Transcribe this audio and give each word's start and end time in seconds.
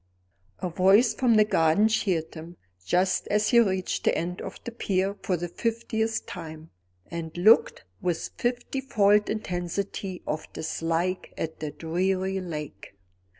A 0.63 0.67
voice 0.69 1.13
from 1.13 1.35
the 1.35 1.45
garden 1.45 1.87
cheered 1.87 2.33
him, 2.33 2.57
just 2.83 3.27
as 3.27 3.49
he 3.49 3.59
reached 3.59 4.03
the 4.03 4.17
end 4.17 4.41
of 4.41 4.59
the 4.63 4.71
pier 4.71 5.15
for 5.21 5.37
the 5.37 5.47
fiftieth 5.47 6.25
time, 6.25 6.71
and 7.11 7.37
looked 7.37 7.83
with 8.01 8.31
fifty 8.35 8.81
fold 8.81 9.29
intensity 9.29 10.23
of 10.25 10.51
dislike 10.53 11.35
at 11.37 11.59
the 11.59 11.69
dreary 11.69 12.39
lake. 12.41 12.95